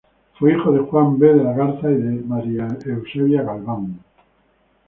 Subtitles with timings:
[0.39, 1.31] Fue hijo de Juan B.
[1.31, 3.99] de la Garza y de María Eusebia Galván.